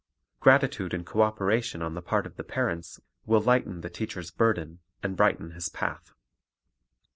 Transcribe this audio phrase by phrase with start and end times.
[0.39, 4.79] Gratitude and co operation on the part of the parents will lighten the teacher's burden
[5.03, 6.15] and brighten his path.